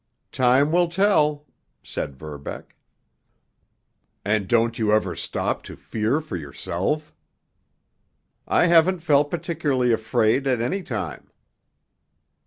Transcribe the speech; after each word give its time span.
"Time 0.31 0.71
will 0.71 0.87
tell," 0.89 1.45
said 1.83 2.15
Verbeck. 2.15 2.75
"And 4.25 4.47
don't 4.47 4.79
you 4.79 4.91
ever 4.91 5.15
stop 5.15 5.61
to 5.65 5.75
fear 5.75 6.19
for 6.19 6.35
yourself?" 6.35 7.13
"I 8.47 8.65
haven't 8.65 9.01
felt 9.01 9.29
particularly 9.29 9.91
afraid 9.91 10.47
at 10.47 10.59
any 10.59 10.81
time." 10.81 11.29